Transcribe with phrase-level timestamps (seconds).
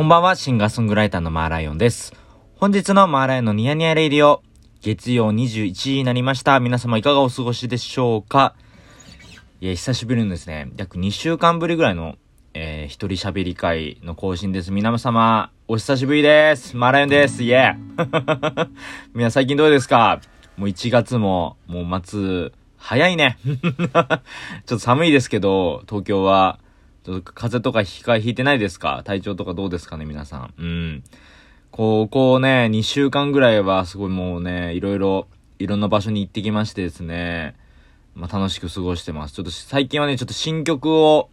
[0.00, 2.14] こんばんは、シンガーソングライターのマーライオンです。
[2.56, 4.42] 本日のマーライオンのニヤニヤレイディオ、
[4.80, 6.58] 月曜21時になりました。
[6.58, 8.54] 皆様いかがお過ごしでしょうか？
[9.60, 12.16] いや、久しぶりのですね、約2週間ぶりぐらいの、
[12.54, 14.72] えー、一人喋り会の更新です。
[14.72, 16.78] 皆様、お久しぶりです。
[16.78, 17.42] マーライオンです。
[17.42, 18.68] イェー
[19.12, 20.22] 皆最近どうですか？
[20.56, 23.36] もう1月も、もう末、早いね。
[23.44, 24.22] ちょっ
[24.66, 26.58] と寒いですけど、東京は、
[27.04, 29.02] ちょっと風邪とか引か引いてないですか？
[29.04, 30.54] 体調とかどうですかね皆さん。
[30.58, 31.04] うん。
[31.70, 37.54] ここね、2週間ぐらいはすごいもうね、いろいろ、いろんな場所に行ってきましてですね、
[38.14, 39.34] まあ、楽しく過ごしてます。
[39.34, 41.30] ちょっと最近はね、ちょっと新曲を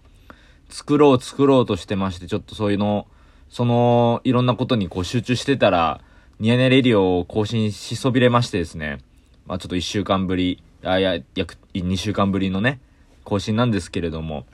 [0.69, 3.07] 作ろう作ろうとしてまして、ちょっとそういうの、
[3.49, 6.01] その、いろんなことにこう集中してたら、
[6.39, 8.99] ニヤネレディオを更新しそびれましてですね、
[9.47, 12.79] まあちょっと1週間ぶり、あ、いや、約2週間ぶりのね、
[13.23, 14.45] 更新なんですけれども、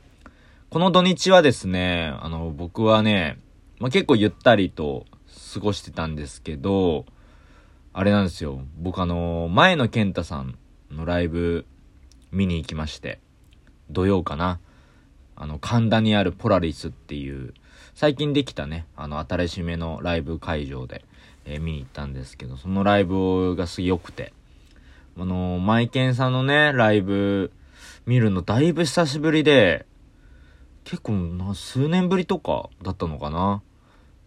[0.74, 3.38] この土日はですね、あの、僕はね、
[3.78, 5.06] まあ、結構ゆったりと
[5.54, 7.06] 過ごしてたんですけど、
[7.94, 8.60] あれなんですよ。
[8.80, 10.58] 僕あの、前野健太さん
[10.90, 11.68] のライブ
[12.32, 13.20] 見に行きまして、
[13.92, 14.60] 土曜かな。
[15.36, 17.54] あの、神田にあるポラリスっていう、
[17.94, 21.06] 最近できたね、あの、新しめのライブ会場で、
[21.46, 24.34] えー、見に行ったんですけど、そのライブがすげえ良くて、
[25.20, 27.52] あの、マイケンさんのね、ライブ
[28.08, 29.86] 見るのだいぶ久しぶりで、
[30.84, 33.62] 結構な、数年ぶりとかだったのかな。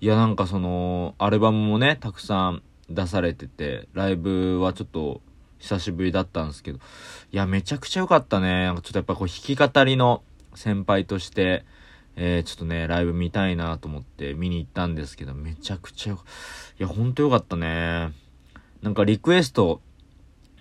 [0.00, 5.20] いや、なんかその、アルバムもね、たくさん出されてて、ライブはちょっと
[5.58, 6.78] 久しぶりだったんですけど、
[7.32, 8.64] いや、めちゃくちゃ良かったね。
[8.64, 10.22] なんかちょっとやっぱこう弾き語りの
[10.54, 11.64] 先輩として、
[12.16, 16.16] えー、ちょっとね、ライブ見たいなと思って見に行ったんですけど、めちゃくちゃ、い
[16.78, 18.12] や、ほんとよかったね。
[18.82, 19.80] なんかリクエスト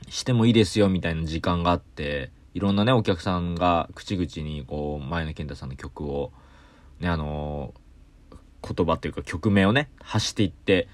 [0.09, 6.31] してもいいですよみたいな時間があって、いろんなね、お客さんが口々に、こう、前野健太さんの曲を、
[7.01, 10.87] ね、あのー、言葉っていうか曲名をね、発していって、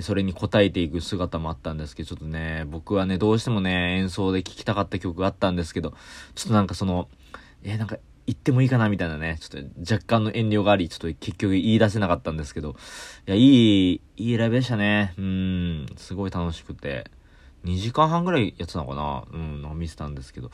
[0.00, 5.94] それに応えていく姿もあったんですけど、ちょっとね、僕はね、どうしてもね、演奏で聴きたかった曲があったんですけど、
[6.34, 7.08] ちょっとなんかその、
[7.62, 7.96] えー、なんか、
[8.26, 12.74] 言ってもいいかなみたいなね、ちょっと若干の遠慮があり、ちょっと結局言い出せなかったんですけど、
[13.28, 15.14] いや、いい、いいライブでしたね。
[15.16, 17.08] うん、すごい楽しくて。
[17.64, 19.24] 2時間半ぐらいやってたのかな？
[19.32, 20.50] うん、なんか見せたんですけど。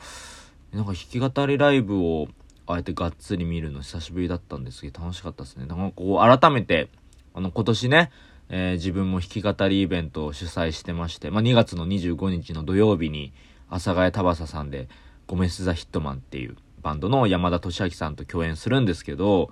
[0.73, 2.27] なんか弾き語りライブを
[2.65, 5.65] あえてがっつり見るの久しぶりだったんですけど楽しかったですね。
[5.65, 6.89] なんかこう改めて、
[7.33, 8.11] あの今年ね、
[8.49, 13.33] えー、自分も弾き語りイベントを主催してまして、まあ、2月の25日の土曜日に、
[13.69, 14.89] 阿佐ヶ谷田バさんで、
[15.27, 19.49] ゴメス・ザ・ヒットマンっていうバンドの山田俊明さんと共演するんですけど、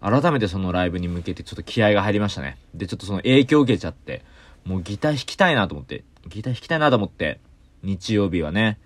[0.00, 2.58] 改めてそのライブに向けてちょっと気合が入りましたね。
[2.74, 4.24] で、ちょっとその影響を受けちゃって、
[4.64, 7.40] もうギター弾きたいなと思って、ギター弾きたいなと思って、
[7.82, 8.78] 日曜日はね、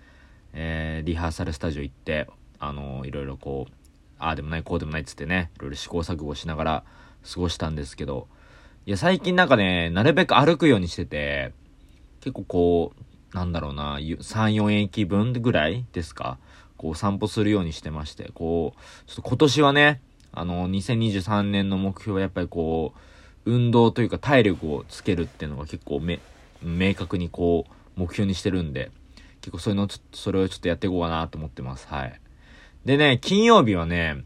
[0.53, 2.27] えー、リハーサルスタジオ行って、
[2.59, 3.73] あのー、いろいろこう、
[4.19, 6.83] ああでもない、こうでもないっつってね、いろいろ試行錯誤しながら
[7.33, 8.27] 過ごしたんですけど、
[8.85, 11.53] いや、最近なんかね、なるべく歩くようにしてて、
[12.19, 12.93] 結構こ
[13.33, 14.19] う、なんだろうな、3、
[14.55, 16.37] 4駅分ぐらいですか？
[16.77, 20.01] こう散歩するようにしてまして、こう、ちょっと今年はね、
[20.31, 22.93] あの、2023年の目標はやっぱりこ
[23.45, 26.19] う、運動というか体力をつけるっていうのが結構め、
[26.63, 28.91] 明確にこう、目標にしてるんで、
[29.41, 31.87] 結構そういうのちょっと、それをちょっとやっていこうかなと思ってます。
[31.87, 32.19] はい。
[32.85, 34.23] でね、金曜日はね、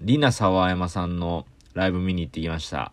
[0.00, 2.92] リナ沢山さんのライブ見に行ってきました。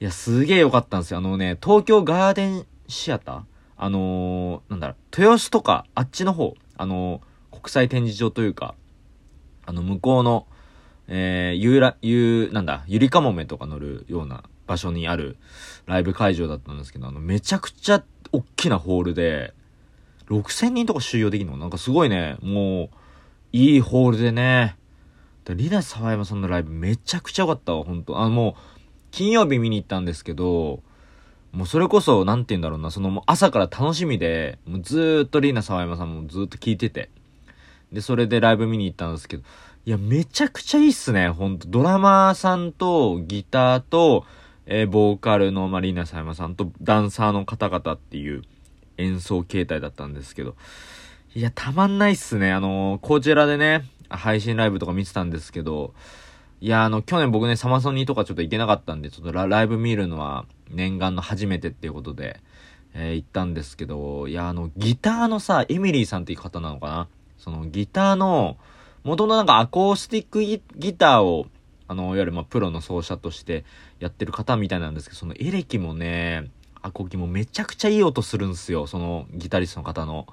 [0.00, 1.18] いや、すげえ良かったんですよ。
[1.18, 3.42] あのね、東京ガーデンシアター？
[3.76, 8.74] あのー、なんだろう、豊洲とか、あっちの方、あのー、国際展示場というか、
[9.66, 10.46] あの、向こうの、
[11.08, 15.36] えー、ゆうら、ゆう、なんだ、ゆりかもめとか乗るような場所にある
[15.86, 19.54] ライブ会場だったんですけど、あの、めちゃくちゃ大きなホールで、
[20.28, 21.56] 6000人とか収容できるの？
[21.56, 22.88] なんかすごいね、もう、
[23.52, 24.76] いいホールでね。
[25.48, 28.18] リナ沢山さんのライブめちゃくちゃ良かったわ、ほんと。
[28.18, 28.80] あの、もう、
[29.12, 30.82] 金曜日見に行ったんですけど、
[31.52, 37.08] もうそれこそ、なんて言うんだろうな、そのもう朝から楽しみで、もうずーっとリーナ沢山さんもずーっと聞いてて。
[37.92, 39.44] で、それでライブ見に行ったんですけど、
[39.84, 41.68] いや、めちゃくちゃいいっすね、ほんと。
[41.68, 44.26] ドラマーさんと、ギターと、
[44.66, 48.42] えー、ボーカルの、まあ、リーナ沢山さんと、ダンサーの方々っていう、
[48.98, 50.56] 演奏形態だったんですけど、
[51.34, 52.52] いや、たまんないっすね。
[52.52, 55.94] あのこちらでね、配信ライブとか見てたんですけど、
[56.60, 62.40] いや、あの、去年僕ね、サマソニーとかちょっと行けなかったんで、ちょっとライブ見るのは念願の初めてっていうことで、
[62.94, 67.08] えー、行ったんですけど、いや、あの、ギターのさ、エミリーさんっていう方なのかな？
[67.36, 68.56] そのギターの、
[69.04, 71.46] 元のなんかアコースティックギターを、
[71.88, 73.64] あの、いわゆるまあプロの奏者として
[74.00, 76.48] やってる方みたいなんですけど、そのエレキもね、
[76.82, 78.86] アコギもめちゃくちゃいい音するんすよ。
[78.86, 80.26] そのギタリストの方の。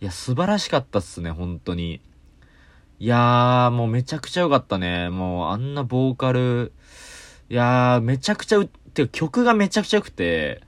[0.00, 2.00] いや、素晴らしかったっすね、本当に。
[3.00, 5.08] いやー、もうめちゃくちゃ良かったね。
[5.10, 6.72] もうあんなボーカル、
[7.50, 8.64] いやー、めちゃくちゃ、
[8.94, 10.62] てか曲がめちゃくちゃ良くて、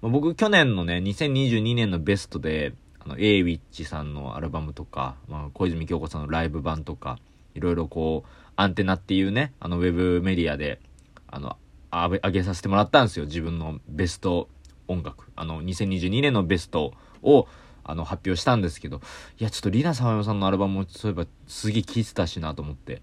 [0.00, 7.18] まあ、僕去年のね、2022年のベストで、あの、エイウィッチさんのアルバムとか、まあ、小泉京子さんのライブ版とか、
[7.54, 10.80] いろいろこう、アンテナっていうね、あの、ウェブメディアで、
[11.28, 11.56] あの、
[11.90, 13.26] あげ、させてもらったんですよ。
[13.26, 14.48] 自分のベスト
[14.88, 15.30] 音楽。
[15.36, 16.92] あの、2022年のベスト
[17.22, 17.48] を、
[17.84, 19.00] あの、発表したんですけど、
[19.38, 23.02] いや、ちょっとリナサワヤさんのアルバムも、そういえば、すげえ聴いてたしなと思って、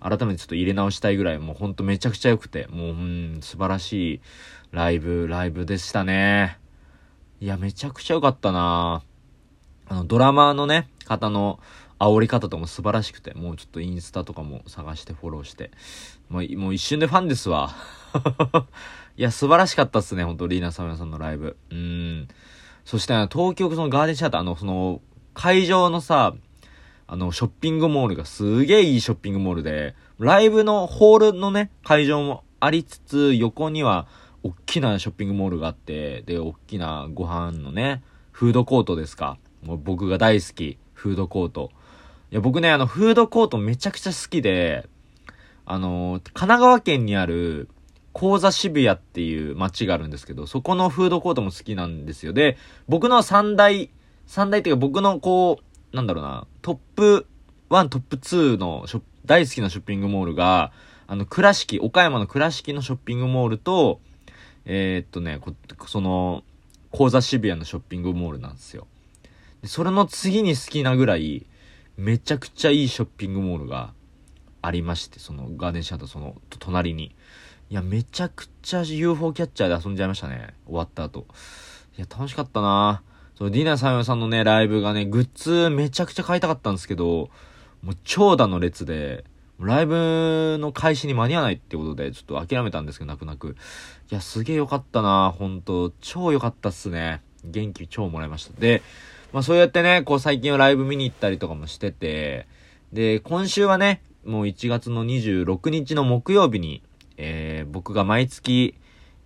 [0.00, 4.20] 改めてちょっと入れ直したいぐらい、もうほんとめちゃくちゃ良くて、もう、うん、素晴らしい
[4.72, 6.58] ライブ、ライブでしたね。
[7.40, 9.02] いや、めちゃくちゃ良かったな
[9.86, 11.60] あの、ドラマーのね、方の
[11.98, 15.70] 煽り方とも素晴らしくて、もうちょっとインスタとかも探してフォローして、
[16.28, 17.74] もう、もう一瞬でファンですわ。
[19.16, 21.56] いや、素晴らしかったっすね、ほんと、リーナ・サムヤさんのライブ。
[21.70, 22.28] うん。
[22.84, 25.00] そして、東京そのガーデンシアター、あの、その、
[25.34, 26.34] 会場のさ、
[27.06, 34.06] あの、ショッピングモールがすげえいいショッピングモールで、ライブのホールのね、会場もありつつ、横には、
[34.42, 39.38] 大きなショッピングモールがあって、で、大きなご飯のね、フードコートですか。
[39.62, 41.70] もう僕が大好き、フードコート。
[42.30, 44.86] いや、僕ね、あの、フードコートめちゃくちゃ好きで、
[45.64, 47.68] あの、神奈川県にある、
[48.14, 52.32] 高座渋谷っていう街があるんですけど、そこのフードコートも好きなんですよ。
[52.32, 52.56] で、
[52.88, 53.90] 僕の三大、
[54.26, 55.58] 三大っていうか僕のこ
[55.92, 57.26] う、なんだろうな、トップ
[57.70, 60.72] 1、トップ2のショ大好きなショッピングモールが、
[61.08, 64.00] あの、倉敷、岡山の倉敷のショッピングモールと、
[64.64, 65.40] えー、っとね、
[65.88, 66.44] その、
[66.92, 68.86] 高座渋谷のショッピングモールなんですよ。
[69.60, 71.46] で、それの次に好きなぐらい、
[71.96, 73.92] めちゃくちゃいいショッピングモールが
[74.62, 77.14] ありまして、そのガーデンシアターその隣に。
[77.74, 80.54] いや、めちゃくちゃ UFO キャッチャーで遊んじゃいましたね。
[80.64, 81.26] 終わった後。
[81.98, 83.02] いや、楽しかったな
[83.36, 87.30] そう、ディナーサヨさんのね、ライブがね、グッズめちゃくちゃ買いたかったんですけど、
[87.82, 89.24] もう長蛇の列で、
[89.58, 93.56] ライブの開始に間に合わないってことで、ちょっと諦めたんですけど、泣く泣く。
[94.08, 95.90] いや、すげえよかったなほんと。
[96.00, 97.22] 超良かったっすね。
[97.44, 98.52] 元気超もらいました。
[98.60, 98.82] で、
[99.32, 102.46] まあそうやってね、こう最近はライブ見に行ったりとかもしてて、
[102.92, 106.84] で、今週はね、もう1月の26日の木曜日に、
[107.16, 108.74] えー、僕が毎月、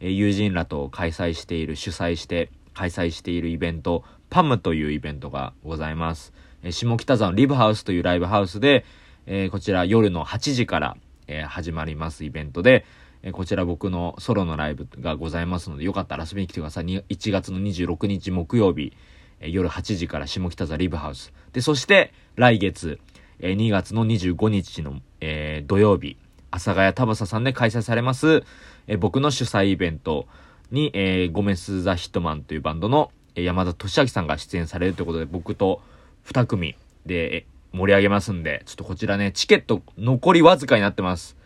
[0.00, 6.32] え友人らと開催している、主催して、開催しているイベント、パムというイベントがございます。
[6.62, 8.84] え、下北沢のリブハウスというライブハウスで、
[9.26, 10.96] え、こちら夜の8時から、
[11.26, 12.86] え始まりますイベントで、
[13.22, 16.84] えこちら僕のソロのライブがございますので、よかったら遊びに来てください。
[16.84, 18.92] 1月の26日木曜日、
[19.40, 21.32] え夜8時から下北沢リブハウス。
[21.52, 23.00] で、そして、来月、
[23.40, 26.16] え2月の25日の、えー、土曜日、
[26.50, 28.44] 阿佐ヶ谷田房さんで開催されます、
[28.86, 30.26] え、僕の主催イベント
[30.70, 35.80] に、えー、ゴメス・ザ・ヒットマンというバンドの、え山田俊明さんが出演されるということで、僕と
[36.26, 41.36] 2組で盛り上げますんで、ちょっとこちらね、チケット残りわずかになってます。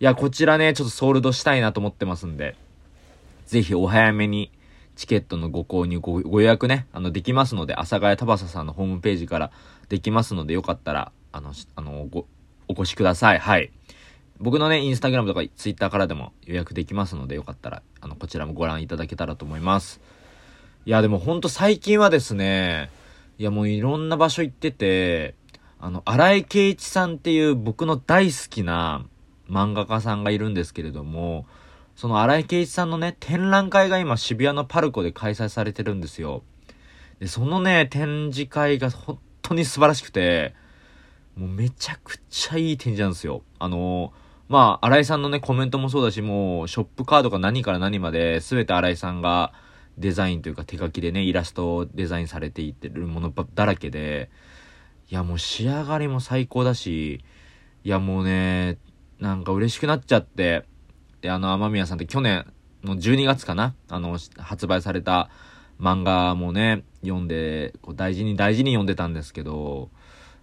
[0.00, 2.56] いや、こちらね、ちょっとソールドしたいなと思ってますんで、
[3.46, 4.50] ぜひお早めに、
[4.96, 9.50] チケットのご購入ご、予約ね、あの、できますので、阿佐ヶ谷田バさんのホームページから
[9.88, 12.26] できますので、よかったら、あの、あの、ご、
[12.68, 13.38] お越しください。
[13.38, 13.70] はい。
[14.44, 20.02] 僕のね、インスタグラムとかツイッターからでも予約できますので、よかったら、あの、こちらもご覧いただけたらと思います。
[20.84, 22.90] いや、でもほんと最近はですね、
[23.38, 25.34] いや、もういろんな場所行ってて、
[25.80, 29.06] あの、荒井圭一さんっていう僕の大好きな
[29.48, 31.46] 漫画家さんがいるんですけれども、
[31.96, 36.42] その荒井圭一さんのね、展覧会が今渋谷のパルコで開催されてるんですよ。
[37.18, 40.54] で、そのね、展示会が本当に素晴らしくて、
[41.34, 43.42] もうめちゃくちゃいい展示なんですよ。
[43.58, 44.12] あの
[44.48, 49.52] まあ、新井さんのね、コメントもそうだし、もう、ショップカードが何から何まで、すべて新井さんが
[49.98, 54.30] デザインというか手書きでね、イラストをデザインされていってるものだらけで、
[55.10, 57.24] いやもう仕上がりも最高だし、
[57.84, 58.78] いやもうね、
[59.20, 60.64] なんか嬉しくなっちゃって、
[61.20, 62.46] で、あの、雨宮さんって去年
[62.82, 65.30] の12月かなあの、発売された
[65.80, 69.90] 漫画もね、読んで、こう大事に大事に読んでたんですけど、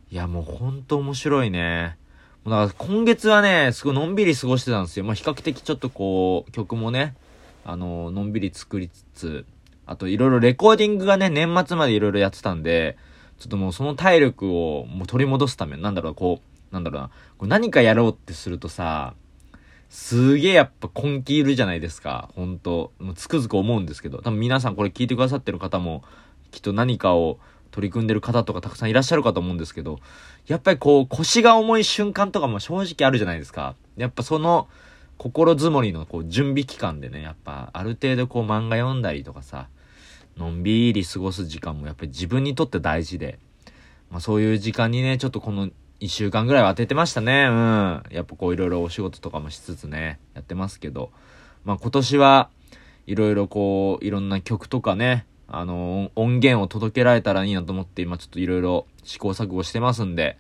[0.09, 1.97] いや、もうほんと面白いね。
[2.45, 5.05] だから今月はね、すごいのんびり過ごしてたんですよ。
[5.05, 7.15] まあ、比較的ちょっとこう、曲もね、
[7.63, 9.45] あの、のんびり作りつつ、
[9.85, 12.97] あといろいろレコーディングがね、年末までいろいろやってたんで、
[13.37, 19.13] ちょっともうその体力をもう取り戻すため、なんだろう、こう、なんだろうな、こ何かやろうってするとさ、
[19.89, 22.29] すげえやっぱ根気いるじゃないですか。
[22.35, 24.19] 本当もうつくづく思うんですけど。
[24.19, 26.03] 多分皆さんこれ聞いてくださってる方も、
[26.49, 27.39] きっと何かを
[27.71, 29.99] 取り組んでる方とかたくさんいらっしゃるかと思うんですけど、
[30.47, 33.75] やっぱりこう腰が重い瞬間とかも正直あるじゃないですか。
[33.97, 34.67] やっぱその
[35.17, 39.67] 心づもりのこう準備期間でね、やっぱある程度こう漫画読んだりとかさ、
[40.37, 43.39] のんびり過ごす時間もやっぱり自分にとって大事で、
[44.09, 47.45] まあそういう時間にね、ちょっとこの一週間ぐらいは当ててましたね。
[47.47, 48.03] うん。
[48.09, 51.11] やっぱこういろいろお仕事とかもしつつね、やってますけど。
[51.63, 52.49] まあ今年は
[53.05, 60.37] いろいろこう、いろんな曲とかね、あの、音源を届けられたらいいなと思って今ちょっといろいろ試行錯誤してますんで、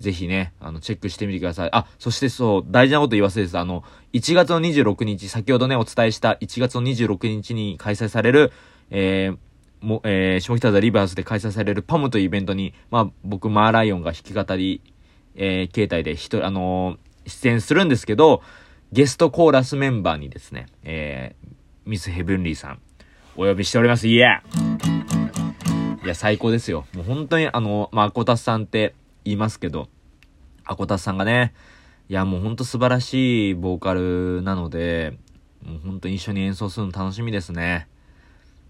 [0.00, 1.70] ぜひね、あの、チェックしてみてください。
[1.72, 3.60] あ、そしてそう、大事なこと言い忘れてた。
[3.60, 3.82] あの、
[4.12, 8.52] 1月の26日、先ほどね、お伝えした1月の26日に開催される、
[8.90, 9.38] えー、
[9.86, 14.82] も、えー、下北沢リバースで開催されるパムというイベントに、まあ、僕、マーライオンが弾き語り、
[15.34, 18.42] えー、形態で一人、あのー、出演するんですけど、
[18.92, 21.48] ゲストコーラスメンバーにですね、えー、
[21.86, 22.80] ミスヘブンリーさん、
[23.38, 24.08] お呼びしております。
[24.08, 26.86] イエーいや、最高ですよ。
[26.94, 29.88] もう本当に、あの、まあ、アコタスさんって言いますけど、
[30.64, 31.52] アコタスさんがね、
[32.08, 35.18] いや、もうほんと素晴らしいボーカルなので、
[35.62, 37.88] もう本当に一緒に演奏するの楽しみですね。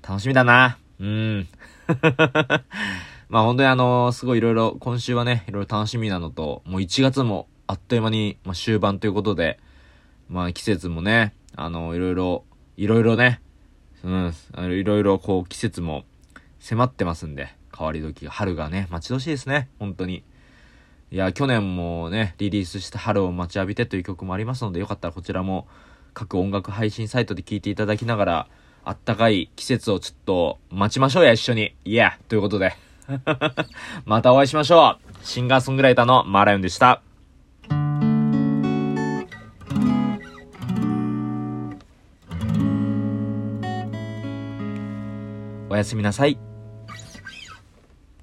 [0.02, 0.78] 楽しみだな。
[0.98, 1.48] うん。
[3.28, 9.60] まあ本当にあの、すごいいろいろ、今週はね、いろいろ楽しみなのと、もう1月もあっという間に、まあ、終盤ということで、
[10.28, 12.44] まあ季節もね、あの、いろいろ、
[12.76, 13.40] いろいろね、
[14.04, 16.04] うん、あのいろいろこう季節も
[16.60, 20.22] 迫ってますんで、変わり時が、春がね、待ち遠しいですね、本当に。
[21.10, 25.68] いや、去年もね、リリースした春を待ちわびてという曲もありますので、よかったらこちらも
[26.14, 28.48] 各音楽配信サイトで聴いていただきながら、
[28.84, 31.74] あったかい季節をちょっと待ちましょうや、一緒に。
[31.84, 32.74] いや、ということで。
[34.04, 35.26] またお会いしましょう。
[35.26, 37.02] シンガーソングライターのマーライオンでした。
[45.76, 46.55] おやすみなさい。